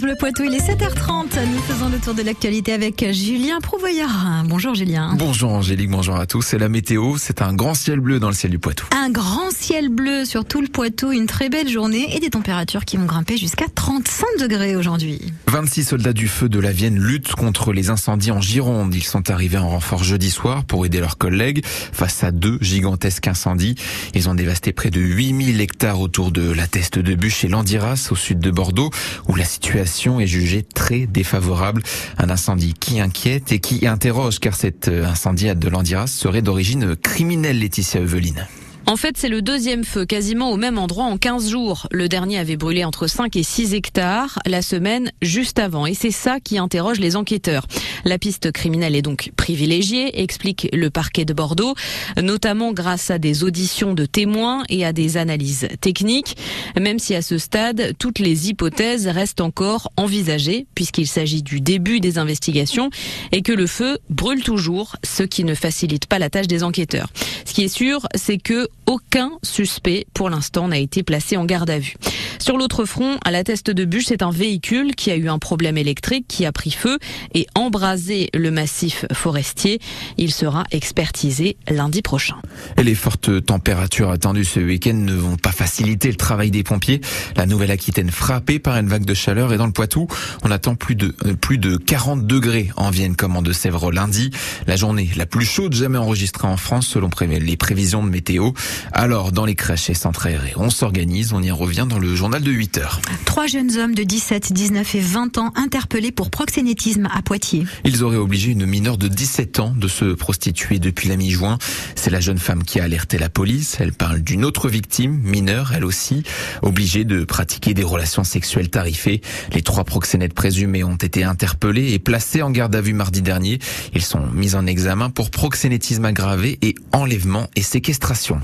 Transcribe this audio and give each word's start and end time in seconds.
Le 0.00 0.16
Poitou, 0.16 0.44
il 0.44 0.54
est 0.54 0.66
7h30. 0.66 1.38
Nous 1.52 1.60
faisons 1.64 1.90
le 1.90 1.98
tour 1.98 2.14
de 2.14 2.22
l'actualité 2.22 2.72
avec 2.72 3.04
Julien 3.12 3.60
Prouvoyard. 3.60 4.42
Bonjour 4.46 4.74
Julien. 4.74 5.14
Bonjour 5.18 5.52
Angélique, 5.52 5.90
bonjour 5.90 6.16
à 6.16 6.24
tous. 6.24 6.40
C'est 6.40 6.56
la 6.56 6.70
météo, 6.70 7.18
c'est 7.18 7.42
un 7.42 7.52
grand 7.52 7.74
ciel 7.74 8.00
bleu 8.00 8.18
dans 8.18 8.28
le 8.28 8.34
ciel 8.34 8.50
du 8.52 8.58
Poitou. 8.58 8.86
Un 8.96 9.10
grand 9.10 9.50
ciel 9.50 9.90
bleu 9.90 10.24
sur 10.24 10.46
tout 10.46 10.62
le 10.62 10.68
Poitou, 10.68 11.12
une 11.12 11.26
très 11.26 11.50
belle 11.50 11.68
journée 11.68 12.16
et 12.16 12.20
des 12.20 12.30
températures 12.30 12.86
qui 12.86 12.96
vont 12.96 13.04
grimper 13.04 13.36
jusqu'à 13.36 13.66
35 13.74 14.24
degrés 14.40 14.76
aujourd'hui. 14.76 15.20
26 15.48 15.84
soldats 15.84 16.14
du 16.14 16.26
feu 16.26 16.48
de 16.48 16.58
la 16.58 16.72
Vienne 16.72 16.98
luttent 16.98 17.34
contre 17.34 17.74
les 17.74 17.90
incendies 17.90 18.30
en 18.30 18.40
Gironde. 18.40 18.94
Ils 18.94 19.04
sont 19.04 19.28
arrivés 19.28 19.58
en 19.58 19.68
renfort 19.68 20.04
jeudi 20.04 20.30
soir 20.30 20.64
pour 20.64 20.86
aider 20.86 21.00
leurs 21.00 21.18
collègues 21.18 21.66
face 21.66 22.24
à 22.24 22.30
deux 22.30 22.56
gigantesques 22.62 23.28
incendies. 23.28 23.74
Ils 24.14 24.30
ont 24.30 24.34
dévasté 24.34 24.72
près 24.72 24.88
de 24.88 25.00
8000 25.00 25.60
hectares 25.60 26.00
autour 26.00 26.32
de 26.32 26.50
la 26.50 26.66
Teste 26.66 26.98
de 26.98 27.14
Bûche 27.14 27.44
et 27.44 27.48
Landiras 27.48 28.08
au 28.10 28.16
sud 28.16 28.38
de 28.38 28.50
Bordeaux 28.50 28.88
où 29.28 29.34
la 29.34 29.44
situation 29.44 29.81
est 30.20 30.26
jugée 30.26 30.62
très 30.62 31.06
défavorable. 31.06 31.82
Un 32.18 32.30
incendie 32.30 32.74
qui 32.74 33.00
inquiète 33.00 33.52
et 33.52 33.58
qui 33.58 33.86
interroge 33.86 34.38
car 34.38 34.54
cet 34.54 34.88
euh, 34.88 35.06
incendie 35.06 35.54
de 35.54 35.68
Landiras 35.68 36.06
serait 36.06 36.42
d'origine 36.42 36.96
criminelle, 36.96 37.58
Laetitia 37.58 38.00
Eveline. 38.00 38.46
En 38.86 38.96
fait, 38.96 39.16
c'est 39.16 39.28
le 39.28 39.42
deuxième 39.42 39.84
feu 39.84 40.04
quasiment 40.04 40.50
au 40.50 40.56
même 40.56 40.76
endroit 40.76 41.04
en 41.04 41.16
15 41.16 41.48
jours. 41.48 41.86
Le 41.92 42.08
dernier 42.08 42.38
avait 42.38 42.56
brûlé 42.56 42.84
entre 42.84 43.06
5 43.06 43.36
et 43.36 43.42
6 43.42 43.74
hectares 43.74 44.40
la 44.44 44.60
semaine 44.60 45.12
juste 45.22 45.58
avant. 45.60 45.86
Et 45.86 45.94
c'est 45.94 46.10
ça 46.10 46.40
qui 46.40 46.58
interroge 46.58 46.98
les 46.98 47.14
enquêteurs. 47.16 47.66
La 48.04 48.18
piste 48.18 48.50
criminelle 48.50 48.96
est 48.96 49.02
donc 49.02 49.30
privilégiée, 49.36 50.20
explique 50.20 50.68
le 50.72 50.90
parquet 50.90 51.24
de 51.24 51.32
Bordeaux, 51.32 51.74
notamment 52.20 52.72
grâce 52.72 53.10
à 53.10 53.18
des 53.18 53.44
auditions 53.44 53.94
de 53.94 54.04
témoins 54.04 54.64
et 54.68 54.84
à 54.84 54.92
des 54.92 55.16
analyses 55.16 55.68
techniques, 55.80 56.36
même 56.78 56.98
si 56.98 57.14
à 57.14 57.22
ce 57.22 57.38
stade, 57.38 57.94
toutes 57.98 58.18
les 58.18 58.50
hypothèses 58.50 59.06
restent 59.06 59.40
encore 59.40 59.90
envisagées, 59.96 60.66
puisqu'il 60.74 61.06
s'agit 61.06 61.42
du 61.42 61.60
début 61.60 62.00
des 62.00 62.18
investigations 62.18 62.90
et 63.30 63.42
que 63.42 63.52
le 63.52 63.68
feu 63.68 63.98
brûle 64.10 64.42
toujours, 64.42 64.96
ce 65.04 65.22
qui 65.22 65.44
ne 65.44 65.54
facilite 65.54 66.06
pas 66.06 66.18
la 66.18 66.30
tâche 66.30 66.48
des 66.48 66.64
enquêteurs. 66.64 67.08
Ce 67.44 67.54
qui 67.54 67.62
est 67.62 67.68
sûr, 67.68 68.06
c'est 68.14 68.38
que 68.38 68.68
aucun 68.86 69.30
suspect 69.42 70.06
pour 70.14 70.30
l'instant 70.30 70.68
n'a 70.68 70.78
été 70.78 71.02
placé 71.02 71.36
en 71.36 71.44
garde 71.44 71.70
à 71.70 71.78
vue. 71.78 71.94
Sur 72.38 72.56
l'autre 72.56 72.84
front, 72.84 73.18
à 73.24 73.30
la 73.30 73.44
teste 73.44 73.70
de 73.70 73.84
bûche, 73.84 74.06
c'est 74.06 74.22
un 74.22 74.30
véhicule 74.30 74.94
qui 74.94 75.10
a 75.10 75.16
eu 75.16 75.28
un 75.28 75.38
problème 75.38 75.78
électrique 75.78 76.26
qui 76.26 76.44
a 76.44 76.52
pris 76.52 76.72
feu 76.72 76.98
et 77.34 77.46
embrasé 77.54 78.30
le 78.34 78.50
massif 78.50 79.06
forestier. 79.12 79.80
Il 80.18 80.32
sera 80.32 80.64
expertisé 80.72 81.56
lundi 81.68 82.02
prochain. 82.02 82.36
Et 82.76 82.82
les 82.82 82.94
fortes 82.94 83.44
températures 83.44 84.10
attendues 84.10 84.44
ce 84.44 84.60
week-end 84.60 84.94
ne 84.94 85.14
vont 85.14 85.36
pas 85.36 85.52
faciliter 85.52 86.08
le 86.08 86.16
travail 86.16 86.50
des 86.50 86.62
pompiers. 86.64 87.00
La 87.36 87.46
Nouvelle-Aquitaine 87.46 88.10
frappée 88.10 88.58
par 88.58 88.76
une 88.76 88.88
vague 88.88 89.04
de 89.04 89.14
chaleur 89.14 89.52
et 89.52 89.56
dans 89.56 89.66
le 89.66 89.72
Poitou, 89.72 90.08
on 90.42 90.50
attend 90.50 90.74
plus 90.74 90.96
de 90.96 91.14
euh, 91.26 91.34
plus 91.34 91.58
de 91.58 91.76
40 91.76 92.26
degrés 92.26 92.70
en 92.76 92.90
Vienne 92.90 93.16
comme 93.16 93.36
en 93.36 93.42
De-Sèvres 93.42 93.92
lundi. 93.92 94.30
La 94.66 94.76
journée 94.76 95.10
la 95.16 95.26
plus 95.26 95.44
chaude 95.44 95.74
jamais 95.74 95.98
enregistrée 95.98 96.48
en 96.48 96.56
France 96.56 96.86
selon 96.86 97.10
les 97.20 97.56
prévisions 97.56 98.02
de 98.02 98.10
météo. 98.10 98.50
Alors 98.92 99.32
dans 99.32 99.44
les 99.44 99.54
crèches 99.54 99.90
et 99.90 99.94
centres 99.94 100.26
aérés, 100.26 100.52
on 100.56 100.70
s'organise, 100.70 101.32
on 101.32 101.42
y 101.42 101.50
revient 101.50 101.86
dans 101.88 101.98
le 101.98 102.14
journal 102.14 102.42
de 102.42 102.50
8 102.50 102.78
heures. 102.78 103.00
Trois 103.24 103.46
jeunes 103.46 103.76
hommes 103.78 103.94
de 103.94 104.02
17, 104.02 104.52
19 104.52 104.94
et 104.94 105.00
20 105.00 105.38
ans 105.38 105.52
interpellés 105.56 106.12
pour 106.12 106.30
proxénétisme 106.30 107.08
à 107.12 107.22
Poitiers. 107.22 107.64
Ils 107.84 108.04
auraient 108.04 108.16
obligé 108.16 108.52
une 108.52 108.66
mineure 108.66 108.98
de 108.98 109.08
17 109.08 109.60
ans 109.60 109.74
de 109.76 109.88
se 109.88 110.04
prostituer 110.14 110.78
depuis 110.78 111.08
la 111.08 111.16
mi-juin. 111.16 111.58
C'est 111.94 112.10
la 112.10 112.20
jeune 112.20 112.38
femme 112.38 112.64
qui 112.64 112.80
a 112.80 112.84
alerté 112.84 113.18
la 113.18 113.28
police. 113.28 113.76
Elle 113.80 113.92
parle 113.92 114.20
d'une 114.20 114.44
autre 114.44 114.68
victime, 114.68 115.20
mineure, 115.22 115.72
elle 115.74 115.84
aussi, 115.84 116.22
obligée 116.62 117.04
de 117.04 117.24
pratiquer 117.24 117.74
des 117.74 117.84
relations 117.84 118.24
sexuelles 118.24 118.70
tarifées. 118.70 119.20
Les 119.52 119.62
trois 119.62 119.84
proxénètes 119.84 120.34
présumés 120.34 120.84
ont 120.84 120.96
été 120.96 121.24
interpellés 121.24 121.92
et 121.92 121.98
placés 121.98 122.42
en 122.42 122.50
garde 122.50 122.74
à 122.74 122.80
vue 122.80 122.92
mardi 122.92 123.22
dernier. 123.22 123.58
Ils 123.94 124.02
sont 124.02 124.26
mis 124.32 124.54
en 124.54 124.66
examen 124.66 125.10
pour 125.10 125.30
proxénétisme 125.30 126.04
aggravé 126.04 126.58
et 126.62 126.74
enlèvement 126.92 127.48
et 127.56 127.62
séquestration. 127.62 128.40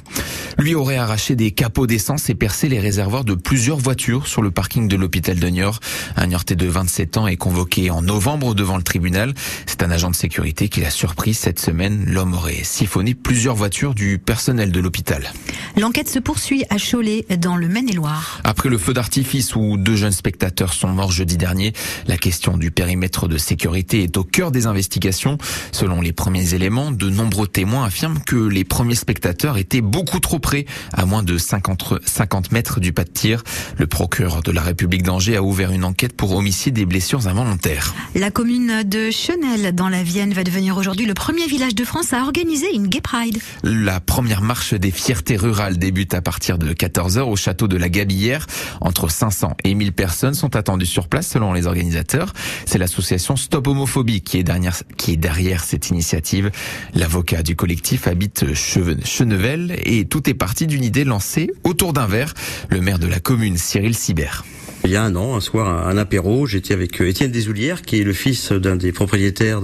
Lui 0.58 0.74
aurait 0.74 0.96
arraché 0.96 1.36
des 1.36 1.50
capots 1.52 1.86
d'essence 1.86 2.30
et 2.30 2.34
percé 2.34 2.68
les 2.68 2.80
réservoirs 2.80 3.24
de 3.24 3.34
plusieurs 3.34 3.78
voiture 3.78 4.26
sur 4.26 4.42
le 4.42 4.50
parking 4.50 4.88
de 4.88 4.96
l'hôpital 4.96 5.38
de 5.38 5.48
Niort. 5.48 5.80
Un 6.16 6.26
Niortais 6.26 6.56
de 6.56 6.66
27 6.66 7.16
ans 7.16 7.26
est 7.26 7.36
convoqué 7.36 7.90
en 7.90 8.02
novembre 8.02 8.54
devant 8.54 8.76
le 8.76 8.82
tribunal. 8.82 9.34
C'est 9.66 9.82
un 9.82 9.90
agent 9.90 10.10
de 10.10 10.16
sécurité 10.16 10.68
qui 10.68 10.80
l'a 10.80 10.90
surpris 10.90 11.34
cette 11.34 11.60
semaine. 11.60 12.04
L'homme 12.06 12.34
aurait 12.34 12.64
siphonné 12.64 13.14
plusieurs 13.14 13.54
voitures 13.54 13.94
du 13.94 14.18
personnel 14.18 14.72
de 14.72 14.80
l'hôpital. 14.80 15.32
L'enquête 15.76 16.08
se 16.08 16.18
poursuit 16.18 16.64
à 16.70 16.76
Cholet, 16.78 17.24
dans 17.38 17.56
le 17.56 17.68
Maine-et-Loire. 17.68 18.40
Après 18.44 18.68
le 18.68 18.78
feu 18.78 18.92
d'artifice 18.92 19.54
où 19.54 19.76
deux 19.76 19.96
jeunes 19.96 20.12
spectateurs 20.12 20.72
sont 20.72 20.88
morts 20.88 21.12
jeudi 21.12 21.36
dernier, 21.36 21.72
la 22.06 22.16
question 22.16 22.56
du 22.56 22.70
périmètre 22.70 23.28
de 23.28 23.38
sécurité 23.38 24.02
est 24.02 24.16
au 24.16 24.24
cœur 24.24 24.50
des 24.50 24.66
investigations. 24.66 25.38
Selon 25.72 26.00
les 26.00 26.12
premiers 26.12 26.54
éléments, 26.54 26.90
de 26.90 27.10
nombreux 27.10 27.46
témoins 27.46 27.84
affirment 27.84 28.20
que 28.20 28.36
les 28.36 28.64
premiers 28.64 28.94
spectateurs 28.94 29.58
étaient 29.58 29.80
beaucoup 29.80 30.07
trop 30.16 30.38
près, 30.38 30.64
à 30.92 31.04
moins 31.04 31.22
de 31.22 31.36
50, 31.36 32.00
50 32.04 32.52
mètres 32.52 32.80
du 32.80 32.92
pas 32.92 33.04
de 33.04 33.10
tir. 33.10 33.44
Le 33.76 33.86
procureur 33.86 34.42
de 34.42 34.50
la 34.50 34.62
République 34.62 35.02
d'Angers 35.02 35.36
a 35.36 35.42
ouvert 35.42 35.70
une 35.70 35.84
enquête 35.84 36.14
pour 36.14 36.34
homicide 36.34 36.78
et 36.78 36.86
blessures 36.86 37.28
involontaires. 37.28 37.94
La 38.14 38.30
commune 38.30 38.82
de 38.84 39.10
Chenel 39.10 39.74
dans 39.74 39.88
la 39.88 40.02
Vienne 40.02 40.32
va 40.32 40.44
devenir 40.44 40.76
aujourd'hui 40.76 41.06
le 41.06 41.14
premier 41.14 41.46
village 41.46 41.74
de 41.74 41.84
France 41.84 42.12
à 42.12 42.22
organiser 42.22 42.74
une 42.74 42.86
Gay 42.86 43.00
Pride. 43.00 43.38
La 43.62 44.00
première 44.00 44.40
marche 44.40 44.74
des 44.74 44.90
fiertés 44.90 45.36
rurales 45.36 45.78
débute 45.78 46.14
à 46.14 46.22
partir 46.22 46.58
de 46.58 46.72
14h 46.72 47.20
au 47.20 47.36
château 47.36 47.68
de 47.68 47.76
la 47.76 47.88
Gabillère. 47.88 48.46
Entre 48.80 49.10
500 49.10 49.56
et 49.64 49.74
1000 49.74 49.92
personnes 49.92 50.34
sont 50.34 50.56
attendues 50.56 50.86
sur 50.86 51.08
place 51.08 51.28
selon 51.28 51.52
les 51.52 51.66
organisateurs. 51.66 52.32
C'est 52.66 52.78
l'association 52.78 53.36
Stop 53.36 53.66
Homophobie 53.66 54.22
qui 54.22 54.38
est 54.38 54.42
derrière, 54.42 54.76
qui 54.96 55.12
est 55.12 55.16
derrière 55.16 55.64
cette 55.64 55.90
initiative. 55.90 56.50
L'avocat 56.94 57.42
du 57.42 57.56
collectif 57.56 58.06
habite 58.06 58.54
Chenevel 58.54 59.76
et 59.84 59.97
tout 60.04 60.28
est 60.28 60.34
parti 60.34 60.66
d'une 60.66 60.84
idée 60.84 61.04
lancée 61.04 61.50
autour 61.64 61.92
d'un 61.92 62.06
verre. 62.06 62.34
Le 62.70 62.80
maire 62.80 62.98
de 62.98 63.06
la 63.06 63.20
commune 63.20 63.56
Cyril 63.56 63.94
Sibert. 63.94 64.44
Il 64.84 64.90
y 64.90 64.96
a 64.96 65.02
un 65.02 65.16
an, 65.16 65.36
un 65.36 65.40
soir, 65.40 65.86
un 65.86 65.96
apéro, 65.98 66.46
j'étais 66.46 66.72
avec 66.72 67.00
euh, 67.00 67.08
Étienne 67.08 67.30
Desoulières, 67.30 67.82
qui 67.82 68.00
est 68.00 68.04
le 68.04 68.12
fils 68.12 68.52
d'un 68.52 68.76
des 68.76 68.92
propriétaires 68.92 69.60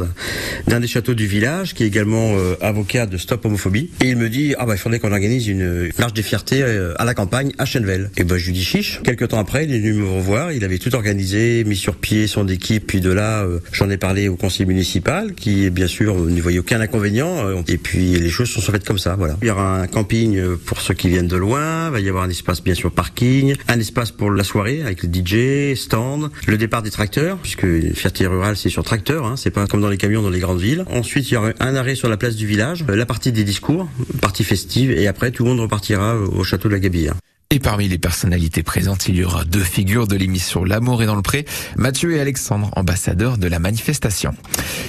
d'un 0.66 0.80
des 0.80 0.86
châteaux 0.86 1.14
du 1.14 1.26
village, 1.26 1.74
qui 1.74 1.84
est 1.84 1.86
également 1.86 2.36
euh, 2.36 2.56
avocat 2.60 3.06
de 3.06 3.16
Stop 3.16 3.44
Homophobie. 3.44 3.90
Et 4.02 4.10
il 4.10 4.16
me 4.16 4.28
dit, 4.28 4.54
ah 4.58 4.66
bah 4.66 4.74
il 4.74 4.78
faudrait 4.78 4.98
qu'on 4.98 5.12
organise 5.12 5.46
une 5.46 5.88
marche 5.98 6.14
des 6.14 6.22
fiertés 6.22 6.62
euh, 6.62 6.94
à 6.98 7.04
la 7.04 7.14
campagne, 7.14 7.52
à 7.58 7.64
Chennevel. 7.64 8.10
Et 8.16 8.24
ben 8.24 8.36
je 8.36 8.46
lui 8.46 8.52
dis 8.52 8.64
chiche. 8.64 9.00
Quelques 9.04 9.28
temps 9.28 9.38
après, 9.38 9.64
il 9.64 9.72
est 9.72 9.78
venu 9.78 9.94
me 9.94 10.08
revoir, 10.08 10.52
il 10.52 10.64
avait 10.64 10.78
tout 10.78 10.94
organisé, 10.94 11.64
mis 11.64 11.76
sur 11.76 11.96
pied 11.96 12.26
son 12.26 12.48
équipe, 12.48 12.86
puis 12.86 13.00
de 13.00 13.10
là, 13.10 13.46
j'en 13.72 13.88
ai 13.90 13.96
parlé 13.96 14.28
au 14.28 14.36
conseil 14.36 14.66
municipal, 14.66 15.34
qui 15.34 15.70
bien 15.70 15.86
sûr 15.86 16.16
n'y 16.16 16.40
voyait 16.40 16.58
aucun 16.58 16.80
inconvénient. 16.80 17.62
Et 17.68 17.78
puis 17.78 18.18
les 18.18 18.30
choses 18.30 18.50
sont 18.50 18.60
faites 18.60 18.84
comme 18.84 18.98
ça, 18.98 19.14
voilà. 19.16 19.36
Il 19.42 19.48
y 19.48 19.50
aura 19.50 19.80
un 19.80 19.86
camping 19.86 20.40
pour 20.66 20.80
ceux 20.80 20.94
qui 20.94 21.08
viennent 21.08 21.28
de 21.28 21.36
loin, 21.36 21.86
il 21.86 21.92
va 21.92 22.00
y 22.00 22.08
avoir 22.08 22.24
un 22.24 22.30
espace 22.30 22.62
bien 22.62 22.74
sûr 22.74 22.90
parking, 22.90 23.54
un 23.68 23.78
espace 23.78 24.10
pour 24.10 24.30
la 24.30 24.44
soirée 24.44 24.82
DJ, 25.04 25.76
stand, 25.76 26.30
le 26.46 26.58
départ 26.58 26.82
des 26.82 26.90
tracteurs, 26.90 27.38
puisque 27.38 27.66
fierté 27.94 28.26
rurale 28.26 28.56
c'est 28.56 28.68
sur 28.68 28.82
tracteur, 28.82 29.24
hein, 29.26 29.36
c'est 29.36 29.50
pas 29.50 29.66
comme 29.66 29.80
dans 29.80 29.88
les 29.88 29.96
camions 29.96 30.22
dans 30.22 30.30
les 30.30 30.40
grandes 30.40 30.60
villes. 30.60 30.84
Ensuite 30.90 31.30
il 31.30 31.34
y 31.34 31.36
aura 31.36 31.50
un 31.60 31.74
arrêt 31.74 31.94
sur 31.94 32.08
la 32.08 32.16
place 32.16 32.36
du 32.36 32.46
village, 32.46 32.84
la 32.88 33.06
partie 33.06 33.32
des 33.32 33.44
discours, 33.44 33.88
partie 34.20 34.44
festive, 34.44 34.90
et 34.90 35.06
après 35.06 35.30
tout 35.30 35.44
le 35.44 35.50
monde 35.50 35.60
repartira 35.60 36.16
au 36.16 36.44
château 36.44 36.68
de 36.68 36.74
la 36.74 36.80
Gabillère. 36.80 37.14
Et 37.54 37.60
parmi 37.60 37.86
les 37.86 37.98
personnalités 37.98 38.64
présentes, 38.64 39.06
il 39.06 39.14
y 39.14 39.22
aura 39.22 39.44
deux 39.44 39.62
figures 39.62 40.08
de 40.08 40.16
l'émission 40.16 40.64
L'amour 40.64 41.04
est 41.04 41.06
dans 41.06 41.14
le 41.14 41.22
pré, 41.22 41.44
Mathieu 41.76 42.16
et 42.16 42.20
Alexandre, 42.20 42.68
ambassadeurs 42.74 43.38
de 43.38 43.46
la 43.46 43.60
manifestation. 43.60 44.32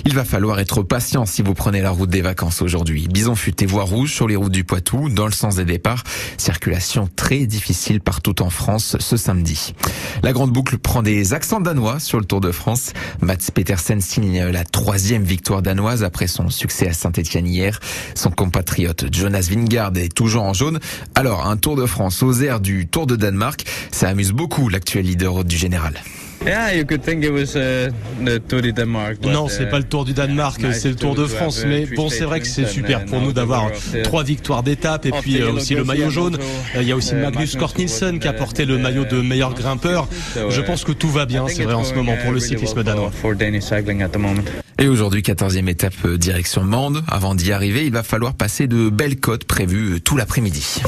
Il 0.03 0.15
va 0.15 0.25
falloir 0.25 0.59
être 0.59 0.81
patient 0.81 1.27
si 1.27 1.43
vous 1.43 1.53
prenez 1.53 1.83
la 1.83 1.91
route 1.91 2.09
des 2.09 2.23
vacances 2.23 2.63
aujourd'hui. 2.63 3.07
Bison 3.07 3.35
futé 3.35 3.67
voie 3.67 3.83
rouge 3.83 4.11
sur 4.11 4.27
les 4.27 4.35
routes 4.35 4.51
du 4.51 4.63
Poitou, 4.63 5.09
dans 5.09 5.27
le 5.27 5.31
sens 5.31 5.57
des 5.57 5.65
départs. 5.65 6.03
Circulation 6.37 7.07
très 7.15 7.45
difficile 7.45 8.01
partout 8.01 8.41
en 8.41 8.49
France 8.49 8.97
ce 8.99 9.15
samedi. 9.15 9.75
La 10.23 10.33
grande 10.33 10.51
boucle 10.51 10.79
prend 10.79 11.03
des 11.03 11.35
accents 11.35 11.61
danois 11.61 11.99
sur 11.99 12.17
le 12.17 12.25
Tour 12.25 12.41
de 12.41 12.51
France. 12.51 12.93
Mats 13.21 13.51
Petersen 13.53 14.01
signe 14.01 14.43
la 14.43 14.63
troisième 14.63 15.23
victoire 15.23 15.61
danoise 15.61 16.03
après 16.03 16.25
son 16.25 16.49
succès 16.49 16.89
à 16.89 16.93
Saint-Etienne 16.93 17.45
hier. 17.45 17.79
Son 18.15 18.31
compatriote 18.31 19.05
Jonas 19.13 19.49
Vingard 19.51 19.91
est 19.97 20.11
toujours 20.11 20.43
en 20.43 20.53
jaune. 20.53 20.79
Alors, 21.13 21.45
un 21.45 21.57
Tour 21.57 21.75
de 21.75 21.85
France 21.85 22.23
aux 22.23 22.33
airs 22.41 22.54
du 22.59 22.87
Tour 22.87 23.07
de 23.07 23.15
Danemark. 23.15 23.65
Ça 23.91 24.09
amuse 24.09 24.31
beaucoup 24.31 24.69
l'actuel 24.69 25.05
leader 25.05 25.43
du 25.43 25.57
général. 25.57 26.01
Non, 29.23 29.47
c'est 29.47 29.65
pas 29.65 29.79
le 29.79 29.83
Tour 29.83 30.05
du 30.05 30.13
Danemark, 30.13 30.61
c'est 30.73 30.89
le 30.89 30.95
Tour 30.95 31.15
de 31.15 31.25
France. 31.25 31.63
Mais 31.65 31.85
bon, 31.85 32.09
c'est 32.09 32.25
vrai 32.25 32.39
que 32.39 32.47
c'est 32.47 32.67
super 32.67 33.05
pour 33.05 33.21
nous 33.21 33.33
d'avoir 33.33 33.71
trois 34.03 34.23
victoires 34.23 34.61
d'étape 34.61 35.05
et 35.05 35.11
puis 35.11 35.41
euh, 35.41 35.53
aussi 35.53 35.73
le 35.75 35.83
maillot 35.83 36.09
jaune. 36.09 36.37
Il 36.75 36.83
y 36.83 36.91
a 36.91 36.95
aussi 36.95 37.15
Magnus 37.15 37.55
Kort 37.55 37.73
Nielsen 37.77 38.19
qui 38.19 38.27
a 38.27 38.33
porté 38.33 38.65
le 38.65 38.77
maillot 38.77 39.05
de 39.05 39.21
meilleur 39.21 39.53
grimpeur. 39.53 40.07
Je 40.35 40.61
pense 40.61 40.83
que 40.83 40.91
tout 40.91 41.09
va 41.09 41.25
bien, 41.25 41.47
c'est 41.47 41.63
vrai 41.63 41.73
en 41.73 41.83
ce 41.83 41.93
moment 41.93 42.15
pour 42.21 42.31
le 42.31 42.39
cyclisme 42.39 42.83
danois. 42.83 43.11
Et 44.77 44.87
aujourd'hui, 44.87 45.21
14e 45.21 45.69
étape 45.69 45.93
euh, 46.05 46.17
direction 46.17 46.61
Mende. 46.63 47.03
Avant 47.07 47.33
d'y 47.33 47.53
arriver, 47.53 47.85
il 47.85 47.93
va 47.93 48.03
falloir 48.03 48.33
passer 48.33 48.67
de 48.67 48.89
belles 48.89 49.17
côtes 49.17 49.45
prévues 49.45 49.93
euh, 49.93 49.99
tout 50.01 50.17
l'après-midi. 50.17 50.81